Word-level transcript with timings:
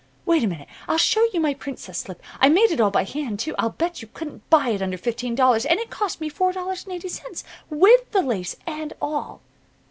Wait 0.25 0.43
a 0.43 0.47
minute. 0.47 0.67
I'll 0.87 0.97
show 0.97 1.23
you 1.31 1.39
my 1.39 1.53
princess 1.53 1.99
slip. 1.99 2.23
I 2.39 2.49
made 2.49 2.71
it 2.71 2.81
all 2.81 2.89
by 2.89 3.03
hand, 3.03 3.37
too. 3.37 3.53
I'll 3.59 3.69
bet 3.69 4.01
you 4.01 4.07
couldn't 4.11 4.49
buy 4.49 4.69
it 4.69 4.81
under 4.81 4.97
fifteen 4.97 5.35
dollars, 5.35 5.63
and 5.63 5.79
it 5.79 5.91
cost 5.91 6.19
me 6.19 6.27
four 6.27 6.51
dollars 6.51 6.85
and 6.85 6.93
eighty 6.93 7.07
cents, 7.07 7.43
with 7.69 8.09
the 8.11 8.23
lace 8.23 8.55
and 8.65 8.93
all." 8.99 9.41